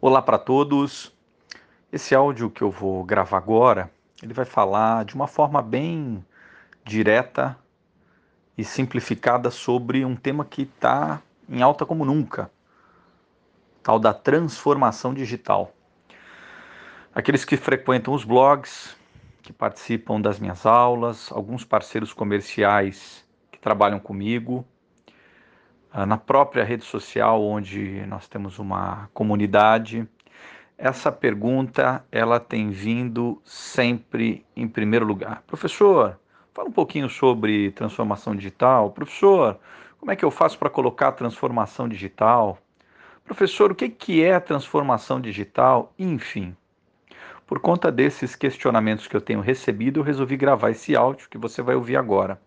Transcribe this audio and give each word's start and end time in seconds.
Olá 0.00 0.22
para 0.22 0.38
todos. 0.38 1.12
Esse 1.92 2.14
áudio 2.14 2.48
que 2.48 2.62
eu 2.62 2.70
vou 2.70 3.02
gravar 3.02 3.36
agora, 3.36 3.90
ele 4.22 4.32
vai 4.32 4.44
falar 4.44 5.04
de 5.04 5.16
uma 5.16 5.26
forma 5.26 5.60
bem 5.60 6.24
direta 6.84 7.58
e 8.56 8.62
simplificada 8.62 9.50
sobre 9.50 10.04
um 10.04 10.14
tema 10.14 10.44
que 10.44 10.62
está 10.62 11.20
em 11.48 11.62
alta 11.62 11.84
como 11.84 12.04
nunca, 12.04 12.48
tal 13.82 13.98
da 13.98 14.14
transformação 14.14 15.12
digital. 15.12 15.74
Aqueles 17.12 17.44
que 17.44 17.56
frequentam 17.56 18.14
os 18.14 18.22
blogs, 18.22 18.96
que 19.42 19.52
participam 19.52 20.20
das 20.20 20.38
minhas 20.38 20.64
aulas, 20.64 21.28
alguns 21.32 21.64
parceiros 21.64 22.12
comerciais 22.12 23.26
que 23.50 23.58
trabalham 23.58 23.98
comigo, 23.98 24.64
na 25.94 26.16
própria 26.16 26.64
rede 26.64 26.84
social 26.84 27.42
onde 27.42 28.04
nós 28.06 28.28
temos 28.28 28.58
uma 28.58 29.08
comunidade. 29.14 30.06
Essa 30.76 31.10
pergunta 31.10 32.04
ela 32.12 32.38
tem 32.38 32.70
vindo 32.70 33.40
sempre 33.44 34.46
em 34.54 34.68
primeiro 34.68 35.04
lugar. 35.04 35.42
Professor, 35.46 36.18
fala 36.54 36.68
um 36.68 36.72
pouquinho 36.72 37.08
sobre 37.08 37.72
transformação 37.72 38.36
digital. 38.36 38.90
Professor, 38.90 39.58
como 39.98 40.12
é 40.12 40.16
que 40.16 40.24
eu 40.24 40.30
faço 40.30 40.58
para 40.58 40.70
colocar 40.70 41.12
transformação 41.12 41.88
digital? 41.88 42.58
Professor, 43.24 43.72
o 43.72 43.74
que, 43.74 43.88
que 43.88 44.22
é 44.22 44.38
transformação 44.38 45.20
digital? 45.20 45.92
Enfim, 45.98 46.56
por 47.46 47.60
conta 47.60 47.90
desses 47.90 48.36
questionamentos 48.36 49.06
que 49.06 49.16
eu 49.16 49.20
tenho 49.20 49.40
recebido, 49.40 50.00
eu 50.00 50.04
resolvi 50.04 50.36
gravar 50.36 50.70
esse 50.70 50.94
áudio 50.94 51.28
que 51.28 51.38
você 51.38 51.60
vai 51.60 51.74
ouvir 51.74 51.96
agora. 51.96 52.40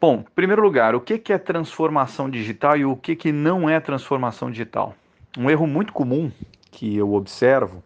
Bom, 0.00 0.18
em 0.20 0.32
primeiro 0.32 0.62
lugar, 0.62 0.94
o 0.94 1.00
que 1.00 1.32
é 1.32 1.38
transformação 1.38 2.30
digital 2.30 2.76
e 2.76 2.84
o 2.84 2.94
que 2.94 3.32
não 3.32 3.68
é 3.68 3.80
transformação 3.80 4.48
digital? 4.48 4.94
Um 5.36 5.50
erro 5.50 5.66
muito 5.66 5.92
comum 5.92 6.30
que 6.70 6.96
eu 6.96 7.14
observo 7.14 7.82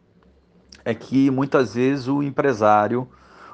é 0.84 0.92
que 0.92 1.30
muitas 1.30 1.74
vezes 1.74 2.08
o 2.08 2.22
empresário, 2.22 3.08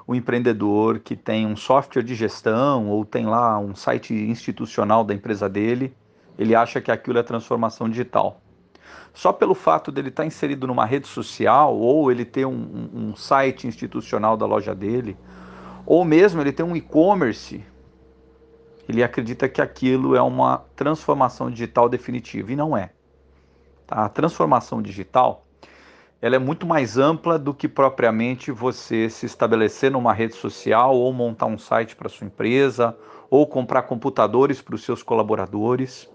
o 0.08 0.12
empreendedor 0.12 0.98
que 0.98 1.14
tem 1.14 1.46
um 1.46 1.54
software 1.54 2.02
de 2.02 2.16
gestão 2.16 2.88
ou 2.88 3.04
tem 3.04 3.26
lá 3.26 3.56
um 3.60 3.76
site 3.76 4.12
institucional 4.12 5.04
da 5.04 5.14
empresa 5.14 5.48
dele, 5.48 5.94
ele 6.36 6.52
acha 6.52 6.80
que 6.80 6.90
aquilo 6.90 7.20
é 7.20 7.22
transformação 7.22 7.88
digital. 7.88 8.40
Só 9.14 9.32
pelo 9.32 9.54
fato 9.54 9.92
dele 9.92 10.08
estar 10.08 10.26
inserido 10.26 10.66
numa 10.66 10.84
rede 10.84 11.06
social 11.06 11.76
ou 11.76 12.10
ele 12.10 12.24
ter 12.24 12.44
um, 12.44 12.90
um 12.92 13.14
site 13.14 13.68
institucional 13.68 14.36
da 14.36 14.46
loja 14.46 14.74
dele, 14.74 15.16
ou 15.86 16.04
mesmo 16.04 16.40
ele 16.40 16.50
ter 16.50 16.64
um 16.64 16.74
e-commerce 16.74 17.64
ele 18.88 19.02
acredita 19.02 19.48
que 19.48 19.60
aquilo 19.60 20.16
é 20.16 20.22
uma 20.22 20.64
transformação 20.74 21.50
digital 21.50 21.88
definitiva 21.88 22.52
e 22.52 22.56
não 22.56 22.76
é. 22.76 22.90
Tá? 23.86 24.04
A 24.04 24.08
transformação 24.08 24.80
digital 24.80 25.44
ela 26.20 26.34
é 26.34 26.38
muito 26.38 26.66
mais 26.66 26.98
ampla 26.98 27.38
do 27.38 27.54
que 27.54 27.68
propriamente 27.68 28.50
você 28.50 29.08
se 29.08 29.24
estabelecer 29.24 29.90
numa 29.90 30.12
rede 30.12 30.34
social 30.34 30.96
ou 30.96 31.12
montar 31.12 31.46
um 31.46 31.56
site 31.56 31.94
para 31.94 32.08
sua 32.08 32.26
empresa 32.26 32.96
ou 33.30 33.46
comprar 33.46 33.82
computadores 33.82 34.60
para 34.60 34.74
os 34.74 34.82
seus 34.82 35.00
colaboradores. 35.00 36.10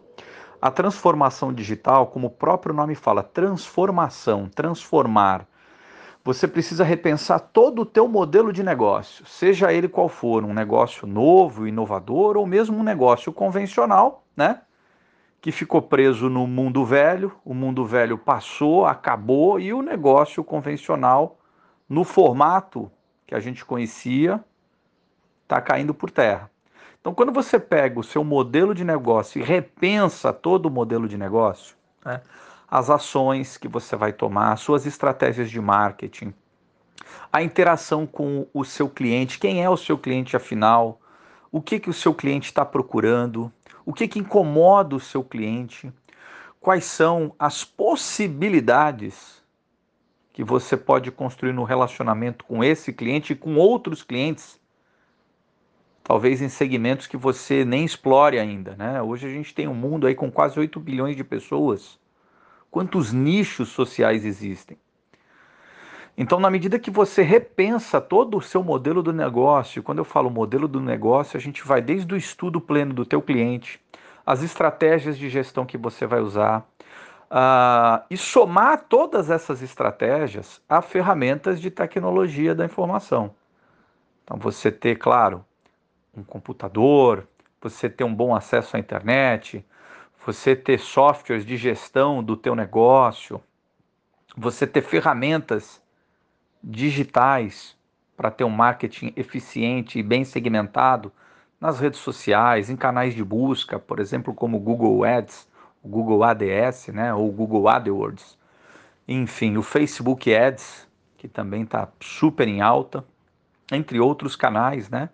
A 0.61 0.69
transformação 0.69 1.53
digital, 1.53 2.07
como 2.07 2.27
o 2.27 2.31
próprio 2.31 2.75
nome 2.75 2.95
fala, 2.95 3.23
transformação, 3.23 4.49
transformar, 4.53 5.47
você 6.23 6.47
precisa 6.47 6.83
repensar 6.83 7.39
todo 7.39 7.81
o 7.81 7.85
teu 7.85 8.07
modelo 8.07 8.53
de 8.53 8.63
negócio, 8.63 9.25
seja 9.25 9.73
ele 9.73 9.89
qual 9.89 10.07
for, 10.07 10.45
um 10.45 10.53
negócio 10.53 11.05
novo, 11.05 11.67
inovador 11.67 12.37
ou 12.37 12.47
mesmo 12.47 12.77
um 12.77 12.83
negócio 12.83 13.33
convencional, 13.33 14.23
né? 14.35 14.61
Que 15.41 15.51
ficou 15.51 15.81
preso 15.81 16.29
no 16.29 16.47
mundo 16.47 16.85
velho, 16.85 17.33
o 17.43 17.53
mundo 17.53 17.85
velho 17.85 18.17
passou, 18.17 18.85
acabou 18.85 19.59
e 19.59 19.73
o 19.73 19.81
negócio 19.81 20.41
convencional, 20.43 21.37
no 21.89 22.05
formato 22.05 22.89
que 23.27 23.35
a 23.35 23.39
gente 23.41 23.65
conhecia, 23.65 24.41
está 25.43 25.59
caindo 25.59 25.93
por 25.93 26.09
terra. 26.09 26.49
Então, 27.01 27.13
quando 27.13 27.33
você 27.33 27.59
pega 27.59 27.99
o 27.99 28.03
seu 28.03 28.23
modelo 28.23 28.73
de 28.73 28.85
negócio 28.85 29.41
e 29.41 29.43
repensa 29.43 30.31
todo 30.31 30.67
o 30.67 30.71
modelo 30.71 31.05
de 31.05 31.17
negócio, 31.17 31.75
né? 32.05 32.21
As 32.73 32.89
ações 32.89 33.55
que 33.55 33.67
você 33.67 33.95
vai 33.95 34.11
tomar, 34.11 34.57
suas 34.57 34.87
estratégias 34.87 35.51
de 35.51 35.61
marketing, 35.61 36.33
a 37.31 37.43
interação 37.43 38.07
com 38.07 38.47
o 38.51 38.65
seu 38.65 38.89
cliente, 38.89 39.37
quem 39.37 39.63
é 39.63 39.69
o 39.69 39.77
seu 39.77 39.95
cliente 39.95 40.35
afinal, 40.35 40.99
o 41.51 41.61
que, 41.61 41.79
que 41.79 41.91
o 41.91 41.93
seu 41.93 42.15
cliente 42.15 42.47
está 42.47 42.65
procurando, 42.65 43.53
o 43.85 43.93
que, 43.93 44.07
que 44.07 44.17
incomoda 44.17 44.95
o 44.95 44.99
seu 44.99 45.23
cliente, 45.23 45.93
quais 46.59 46.85
são 46.85 47.35
as 47.37 47.63
possibilidades 47.63 49.43
que 50.31 50.43
você 50.43 50.75
pode 50.75 51.11
construir 51.11 51.53
no 51.53 51.63
relacionamento 51.63 52.43
com 52.43 52.63
esse 52.63 52.91
cliente 52.91 53.33
e 53.33 53.35
com 53.35 53.55
outros 53.55 54.01
clientes, 54.01 54.59
talvez 56.03 56.41
em 56.41 56.49
segmentos 56.49 57.05
que 57.05 57.17
você 57.17 57.63
nem 57.63 57.85
explore 57.85 58.39
ainda. 58.39 58.75
Né? 58.75 58.99
Hoje 58.99 59.27
a 59.27 59.29
gente 59.29 59.53
tem 59.53 59.67
um 59.67 59.75
mundo 59.75 60.07
aí 60.07 60.15
com 60.15 60.31
quase 60.31 60.59
8 60.59 60.79
bilhões 60.79 61.15
de 61.15 61.23
pessoas 61.23 62.01
quantos 62.73 63.13
nichos 63.13 63.69
sociais 63.69 64.25
existem. 64.25 64.75
Então, 66.17 66.39
na 66.39 66.49
medida 66.49 66.79
que 66.79 66.89
você 66.89 67.21
repensa 67.21 68.01
todo 68.01 68.35
o 68.35 68.41
seu 68.41 68.63
modelo 68.63 69.03
do 69.03 69.13
negócio, 69.13 69.83
quando 69.83 69.99
eu 69.99 70.03
falo 70.03 70.27
modelo 70.31 70.67
do 70.67 70.81
negócio, 70.81 71.37
a 71.37 71.39
gente 71.39 71.63
vai 71.63 71.83
desde 71.83 72.11
o 72.11 72.17
estudo 72.17 72.59
pleno 72.59 72.91
do 72.91 73.05
teu 73.05 73.21
cliente, 73.21 73.79
as 74.25 74.41
estratégias 74.41 75.19
de 75.19 75.29
gestão 75.29 75.67
que 75.67 75.77
você 75.77 76.07
vai 76.07 76.19
usar, 76.19 76.67
uh, 77.29 78.03
e 78.09 78.17
somar 78.17 78.85
todas 78.89 79.29
essas 79.29 79.61
estratégias 79.61 80.59
a 80.67 80.81
ferramentas 80.81 81.61
de 81.61 81.69
tecnologia 81.69 82.55
da 82.55 82.65
informação. 82.65 83.35
Então, 84.23 84.37
você 84.37 84.71
ter, 84.71 84.95
claro, 84.95 85.45
um 86.11 86.23
computador, 86.23 87.27
você 87.61 87.87
ter 87.87 88.03
um 88.03 88.13
bom 88.15 88.33
acesso 88.33 88.75
à 88.75 88.79
internet, 88.79 89.63
você 90.25 90.55
ter 90.55 90.79
softwares 90.79 91.45
de 91.45 91.57
gestão 91.57 92.23
do 92.23 92.37
teu 92.37 92.55
negócio, 92.55 93.41
você 94.35 94.65
ter 94.65 94.81
ferramentas 94.81 95.81
digitais 96.63 97.75
para 98.15 98.31
ter 98.31 98.43
um 98.43 98.49
marketing 98.49 99.11
eficiente 99.15 99.99
e 99.99 100.03
bem 100.03 100.23
segmentado 100.23 101.11
nas 101.59 101.79
redes 101.79 101.99
sociais, 101.99 102.69
em 102.69 102.75
canais 102.75 103.13
de 103.13 103.23
busca, 103.23 103.77
por 103.77 103.99
exemplo, 103.99 104.33
como 104.33 104.57
o 104.57 104.59
Google 104.59 105.03
Ads, 105.03 105.47
o 105.81 105.87
Google 105.87 106.23
ADS, 106.23 106.87
né, 106.87 107.13
ou 107.13 107.27
o 107.27 107.31
Google 107.31 107.67
AdWords. 107.67 108.37
Enfim, 109.07 109.57
o 109.57 109.61
Facebook 109.61 110.33
Ads, 110.33 110.87
que 111.17 111.27
também 111.27 111.63
está 111.63 111.89
super 111.99 112.47
em 112.47 112.61
alta, 112.61 113.03
entre 113.71 113.99
outros 113.99 114.35
canais, 114.35 114.89
né? 114.89 115.09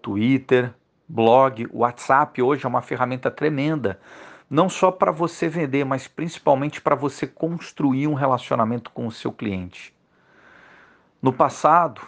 Twitter, 0.00 0.72
blog, 1.08 1.68
WhatsApp 1.72 2.40
hoje 2.40 2.64
é 2.64 2.68
uma 2.68 2.82
ferramenta 2.82 3.30
tremenda 3.30 3.98
não 4.48 4.68
só 4.68 4.90
para 4.90 5.10
você 5.10 5.48
vender, 5.48 5.84
mas 5.84 6.06
principalmente 6.08 6.80
para 6.80 6.94
você 6.94 7.26
construir 7.26 8.06
um 8.06 8.14
relacionamento 8.14 8.90
com 8.90 9.06
o 9.06 9.12
seu 9.12 9.32
cliente. 9.32 9.94
No 11.20 11.32
passado, 11.32 12.00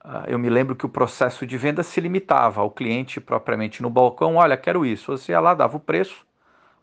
ah, 0.00 0.24
eu 0.26 0.38
me 0.38 0.50
lembro 0.50 0.76
que 0.76 0.84
o 0.84 0.88
processo 0.88 1.46
de 1.46 1.56
venda 1.56 1.82
se 1.82 2.00
limitava 2.00 2.60
ao 2.60 2.70
cliente 2.70 3.20
propriamente 3.20 3.82
no 3.82 3.88
balcão. 3.88 4.36
Olha, 4.36 4.56
quero 4.56 4.84
isso. 4.84 5.16
Você 5.16 5.32
ia 5.32 5.40
lá, 5.40 5.54
dava 5.54 5.76
o 5.76 5.80
preço, 5.80 6.26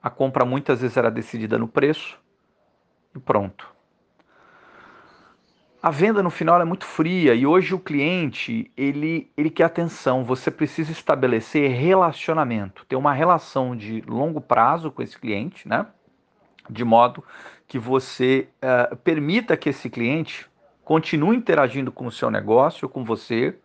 a 0.02 0.09
compra 0.09 0.44
muitas 0.44 0.81
vezes 0.81 0.98
era 0.98 1.12
decidida 1.12 1.58
no 1.58 1.68
preço 1.68 2.19
e 3.16 3.19
pronto 3.19 3.70
a 5.81 5.90
venda 5.90 6.22
no 6.22 6.30
final 6.30 6.62
é 6.62 6.66
muito 6.66 6.86
fria 6.86 7.34
e 7.34 7.46
hoje 7.46 7.74
o 7.74 7.80
cliente 7.80 8.72
ele, 8.78 9.31
ele 9.36 9.50
quer 9.50 9.64
atenção. 9.64 10.24
Você 10.24 10.52
precisa 10.52 10.92
estabelecer 10.92 11.72
relacionamento, 11.72 12.86
ter 12.86 12.96
uma 12.96 13.14
relação 13.14 13.75
de 13.75 14.02
longo 14.02 14.40
prazo 14.40 14.92
com 14.92 15.02
esse 15.02 15.18
cliente, 15.18 15.68
né? 15.68 15.88
De 16.69 16.86
modo 16.86 17.24
que 17.68 17.80
você 17.80 18.48
uh, 18.62 18.95
permita 18.98 19.57
que 19.57 19.69
esse 19.69 19.89
cliente 19.89 20.48
continue 20.83 21.36
interagindo 21.36 21.92
com 21.92 22.06
o 22.06 22.12
seu 22.12 22.30
negócio, 22.30 22.88
com 22.88 23.04
você, 23.04 23.57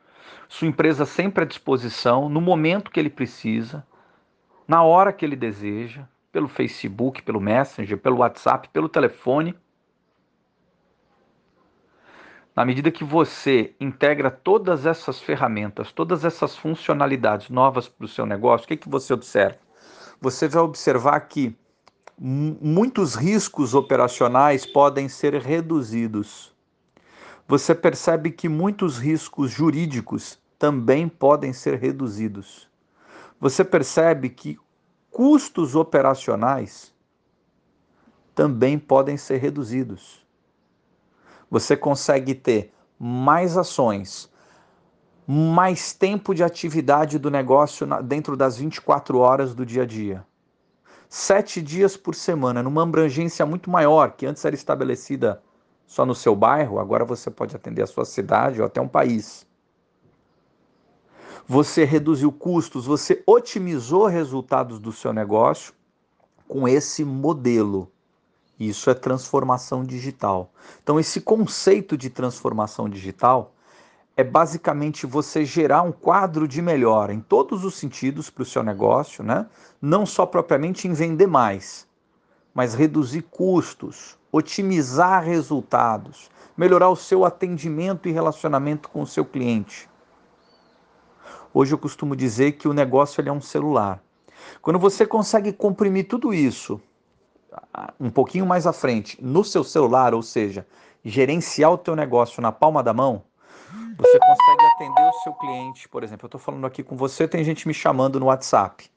sua 0.49 0.69
empresa 0.69 1.05
sempre 1.05 1.45
à 1.45 1.47
disposição, 1.47 2.31
no 2.31 2.41
momento 2.41 2.91
que 2.91 2.99
ele 2.99 3.11
precisa, 3.11 3.87
na 4.67 4.83
hora 4.83 5.12
que 5.12 5.25
ele 5.25 5.37
deseja, 5.37 6.05
pelo 6.33 6.49
Facebook, 6.49 7.21
pelo 7.23 7.41
Messenger, 7.41 7.99
pelo 7.99 8.19
WhatsApp, 8.19 8.69
pelo 8.73 8.89
telefone 8.89 9.55
na 12.56 12.64
medida 12.64 12.91
que 12.91 13.05
você 13.05 13.75
integra 13.79 14.31
todas 14.31 14.87
essas 14.87 15.20
ferramentas, 15.20 15.93
todas 15.93 16.25
essas 16.25 16.56
funcionalidades 16.56 17.50
novas 17.50 17.87
para 17.87 18.06
o 18.06 18.08
seu 18.08 18.25
negócio, 18.25 18.64
o 18.64 18.69
que, 18.69 18.79
que 18.79 18.88
você 18.88 19.12
observa? 19.12 19.58
Você 20.23 20.49
vai 20.49 20.62
observar 20.62 21.20
que 21.20 21.55
muitos 22.19 23.14
riscos 23.14 23.75
operacionais 23.75 24.64
podem 24.64 25.06
ser 25.06 25.35
reduzidos. 25.35 26.50
Você 27.47 27.75
percebe 27.75 28.31
que 28.31 28.49
muitos 28.49 28.97
riscos 28.97 29.50
jurídicos 29.50 30.38
também 30.59 31.09
podem 31.09 31.52
ser 31.52 31.79
reduzidos. 31.79 32.67
Você 33.38 33.62
percebe 33.62 34.31
que 34.31 34.59
custos 35.11 35.75
operacionais 35.75 36.94
também 38.35 38.79
podem 38.79 39.19
ser 39.19 39.37
reduzidos. 39.37 40.25
Você 41.51 41.77
consegue 41.77 42.35
ter 42.35 42.73
mais 42.99 43.57
ações, 43.57 44.31
mais 45.27 45.93
tempo 45.93 46.35
de 46.35 46.43
atividade 46.43 47.19
do 47.19 47.31
negócio 47.31 47.87
dentro 48.03 48.37
das 48.37 48.57
24 48.57 49.19
horas 49.19 49.55
do 49.55 49.65
dia 49.65 49.83
a 49.83 49.87
dia. 49.87 50.25
Sete 51.09 51.63
dias 51.63 51.97
por 51.97 52.15
semana, 52.15 52.63
numa 52.63 52.83
abrangência 52.83 53.47
muito 53.47 53.71
maior, 53.71 54.13
que 54.13 54.27
antes 54.27 54.45
era 54.45 54.55
estabelecida 54.55 55.43
só 55.87 56.05
no 56.05 56.15
seu 56.15 56.35
bairro, 56.35 56.81
agora 56.81 57.05
você 57.05 57.31
pode 57.31 57.55
atender 57.55 57.83
a 57.83 57.87
sua 57.87 58.05
cidade 58.05 58.61
ou 58.61 58.67
até 58.67 58.81
um 58.81 58.89
país. 58.89 59.47
Você 61.47 61.85
reduziu 61.85 62.33
custos, 62.33 62.87
você 62.87 63.23
otimizou 63.25 64.07
resultados 64.07 64.81
do 64.81 64.91
seu 64.91 65.13
negócio 65.13 65.73
com 66.49 66.67
esse 66.67 67.05
modelo. 67.05 67.91
Isso 68.58 68.88
é 68.88 68.94
transformação 68.94 69.85
digital. 69.85 70.50
Então, 70.82 70.99
esse 70.99 71.20
conceito 71.20 71.97
de 71.97 72.08
transformação 72.08 72.88
digital 72.88 73.53
é 74.17 74.25
basicamente 74.25 75.05
você 75.05 75.44
gerar 75.44 75.82
um 75.82 75.93
quadro 75.93 76.49
de 76.49 76.62
melhora 76.62 77.12
em 77.12 77.20
todos 77.20 77.64
os 77.64 77.75
sentidos 77.75 78.31
para 78.31 78.43
o 78.43 78.47
seu 78.47 78.62
negócio, 78.62 79.23
né? 79.23 79.47
não 79.81 80.06
só 80.06 80.25
propriamente 80.25 80.88
em 80.88 80.94
vender 80.94 81.26
mais, 81.26 81.87
mas 82.55 82.73
reduzir 82.73 83.23
custos, 83.31 84.19
otimizar 84.32 85.23
resultados, 85.23 86.31
melhorar 86.56 86.88
o 86.88 86.97
seu 86.97 87.26
atendimento 87.26 88.09
e 88.09 88.12
relacionamento 88.12 88.88
com 88.88 89.02
o 89.02 89.06
seu 89.06 89.25
cliente. 89.25 89.87
Hoje 91.52 91.75
eu 91.75 91.79
costumo 91.79 92.17
dizer 92.17 92.52
que 92.52 92.67
o 92.67 92.73
negócio 92.73 93.23
é 93.26 93.31
um 93.31 93.41
celular. 93.41 94.02
Quando 94.62 94.79
você 94.79 95.06
consegue 95.06 95.52
comprimir 95.52 96.09
tudo 96.09 96.32
isso 96.32 96.81
um 97.99 98.11
pouquinho 98.11 98.47
mais 98.47 98.67
à 98.67 98.73
frente 98.73 99.23
no 99.23 99.45
seu 99.45 99.65
celular, 99.65 100.15
ou 100.15 100.23
seja, 100.23 100.67
gerenciar 101.05 101.73
o 101.73 101.79
teu 101.79 101.95
negócio 101.95 102.43
na 102.43 102.53
palma 102.53 102.83
da 102.83 102.93
mão, 102.93 103.23
você 103.99 104.19
consegue 104.19 104.67
atender 104.75 105.09
o 105.09 105.13
seu 105.23 105.33
cliente. 105.35 105.89
Por 105.89 106.03
exemplo, 106.03 106.25
eu 106.25 106.29
estou 106.29 106.41
falando 106.41 106.67
aqui 106.67 106.83
com 106.83 106.97
você, 106.97 107.27
tem 107.27 107.43
gente 107.45 107.67
me 107.67 107.75
chamando 107.75 108.21
no 108.21 108.27
WhatsApp. 108.27 108.91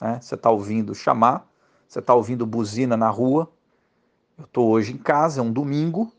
Né? 0.00 0.18
Você 0.20 0.34
está 0.34 0.50
ouvindo 0.50 0.94
chamar, 0.94 1.46
você 1.88 1.98
está 1.98 2.14
ouvindo 2.14 2.46
buzina 2.46 2.96
na 2.96 3.08
rua. 3.08 3.50
Eu 4.38 4.44
estou 4.44 4.70
hoje 4.70 4.92
em 4.92 4.98
casa, 4.98 5.40
é 5.40 5.42
um 5.42 5.52
domingo, 5.52 6.12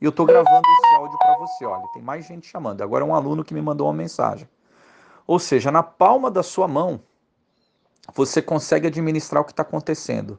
e 0.00 0.04
eu 0.04 0.10
estou 0.10 0.26
gravando 0.26 0.62
esse 0.66 0.94
áudio 0.96 1.18
para 1.18 1.36
você. 1.38 1.64
Olha, 1.64 1.86
tem 1.92 2.02
mais 2.02 2.26
gente 2.26 2.46
chamando. 2.46 2.82
Agora 2.82 3.04
é 3.04 3.06
um 3.06 3.14
aluno 3.14 3.44
que 3.44 3.54
me 3.54 3.62
mandou 3.62 3.86
uma 3.86 3.92
mensagem. 3.92 4.48
Ou 5.26 5.38
seja, 5.38 5.70
na 5.70 5.82
palma 5.82 6.30
da 6.30 6.42
sua 6.42 6.66
mão, 6.66 7.00
você 8.14 8.42
consegue 8.42 8.86
administrar 8.86 9.42
o 9.42 9.44
que 9.44 9.52
está 9.52 9.62
acontecendo. 9.62 10.38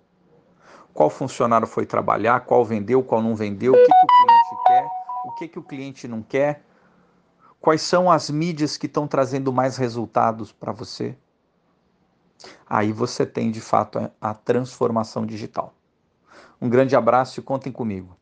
Qual 0.94 1.10
funcionário 1.10 1.68
foi 1.68 1.86
trabalhar, 1.86 2.42
qual 2.42 2.66
vendeu, 2.66 3.04
qual 3.04 3.22
não 3.22 3.36
vendeu, 3.36 3.74
o 3.74 3.76
que, 3.76 3.86
que 3.86 3.92
o 3.92 4.26
cliente 4.26 4.64
quer, 4.68 4.90
o 5.26 5.32
que, 5.32 5.48
que 5.48 5.60
o 5.60 5.64
cliente 5.64 6.08
não 6.08 6.22
quer, 6.22 6.64
quais 7.60 7.82
são 7.82 8.12
as 8.12 8.30
mídias 8.30 8.78
que 8.78 8.88
estão 8.88 9.08
trazendo 9.08 9.54
mais 9.54 9.78
resultados 9.78 10.52
para 10.52 10.72
você. 10.72 11.16
Aí 12.68 12.92
você 12.92 13.26
tem 13.26 13.52
de 13.52 13.62
fato 13.62 14.12
a 14.20 14.34
transformação 14.34 15.26
digital. 15.26 15.74
Um 16.60 16.70
grande 16.70 16.96
abraço 16.96 17.40
e 17.40 17.44
contem 17.44 17.72
comigo. 17.72 18.16